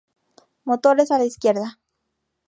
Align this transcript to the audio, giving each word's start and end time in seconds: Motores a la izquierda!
Motores 0.63 1.11
a 1.11 1.19
la 1.19 1.25
izquierda! 1.25 1.77